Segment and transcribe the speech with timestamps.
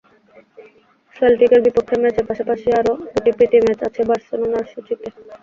[1.15, 5.07] সেল্টিকের বিপক্ষে ম্যাচের পাশাপাশি আরও দুটো প্রীতি ম্যাচ আছে বার্সেলোনার সূচিতে।